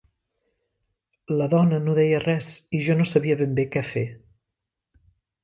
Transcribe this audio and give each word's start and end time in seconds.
La 1.41 1.47
dona 1.51 1.79
no 1.83 1.95
deia 1.99 2.21
res 2.23 2.49
i 2.79 2.81
jo 2.89 2.97
no 3.03 3.07
sabia 3.11 3.37
ben 3.43 3.55
bé 3.61 3.67
què 3.77 3.85
fer. 3.93 4.05